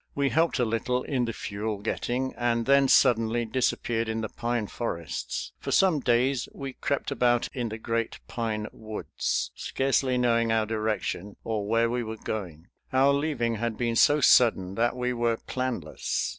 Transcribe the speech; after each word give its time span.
We 0.15 0.29
helped 0.29 0.57
a 0.57 0.65
little 0.65 1.03
in 1.03 1.25
the 1.25 1.31
fuel 1.31 1.77
getting, 1.77 2.33
and 2.35 2.65
then 2.65 2.87
suddenly 2.87 3.45
disappeared 3.45 4.09
in 4.09 4.21
the 4.21 4.29
pine 4.29 4.65
forests. 4.65 5.51
For 5.59 5.69
some 5.69 5.99
days 5.99 6.49
we 6.55 6.73
crept 6.73 7.11
about 7.11 7.47
in 7.53 7.69
the 7.69 7.77
great 7.77 8.19
pine 8.27 8.65
woods, 8.73 9.51
scarcely 9.53 10.17
knowing 10.17 10.51
our 10.51 10.65
direction 10.65 11.35
or 11.43 11.67
where 11.67 11.87
we 11.87 12.01
were 12.01 12.17
going. 12.17 12.69
Our 12.91 13.13
leaving 13.13 13.57
had 13.57 13.77
been 13.77 13.95
so 13.95 14.21
sudden 14.21 14.73
that 14.73 14.95
we 14.95 15.13
were 15.13 15.37
planless. 15.37 16.29